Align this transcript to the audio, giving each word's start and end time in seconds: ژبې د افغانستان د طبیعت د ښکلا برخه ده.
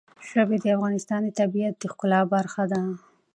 ژبې 0.29 0.57
د 0.63 0.65
افغانستان 0.75 1.21
د 1.23 1.29
طبیعت 1.39 1.75
د 1.77 1.83
ښکلا 1.91 2.21
برخه 2.33 2.63
ده. 2.71 2.81